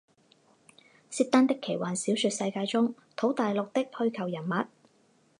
[1.11, 4.65] 瑟丹的奇幻小说世界中土大陆的虚构人物。